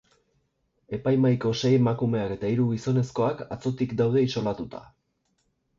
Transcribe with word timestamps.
Epaimahaiko 0.97 1.51
sei 1.61 1.71
emakumeak 1.81 2.33
eta 2.37 2.51
hiru 2.55 2.67
gizonezkoak 2.73 3.47
atzotik 3.59 3.95
daude 4.03 4.27
isolatuta. 4.31 4.85